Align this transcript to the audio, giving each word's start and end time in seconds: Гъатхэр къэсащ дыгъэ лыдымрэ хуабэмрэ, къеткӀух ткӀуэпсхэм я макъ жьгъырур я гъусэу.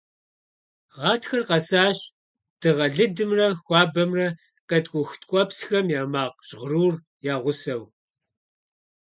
Гъатхэр 0.99 1.41
къэсащ 1.49 1.99
дыгъэ 2.59 2.87
лыдымрэ 2.95 3.47
хуабэмрэ, 3.63 4.27
къеткӀух 4.69 5.11
ткӀуэпсхэм 5.21 5.85
я 6.01 6.03
макъ 6.13 6.39
жьгъырур 6.47 6.95
я 7.33 7.35
гъусэу. 7.43 7.83